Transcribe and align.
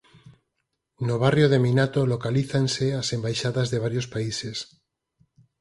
No 1.07 1.15
barrio 1.23 1.47
de 1.51 1.59
Minato 1.65 2.01
localízanse 2.13 2.85
as 3.01 3.07
embaixadas 3.17 3.67
de 3.69 3.81
varios 3.85 4.07
países. 4.13 4.57